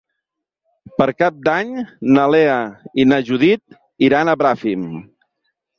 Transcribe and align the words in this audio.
Per 1.01 1.07
Cap 1.19 1.37
d'Any 1.49 1.75
na 2.17 2.25
Lea 2.37 2.57
i 3.05 3.09
na 3.13 3.23
Judit 3.31 3.79
iran 4.11 4.35
a 4.37 4.41
Bràfim. 4.45 4.91